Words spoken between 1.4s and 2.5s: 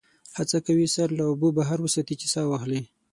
بهر وساتي چې سا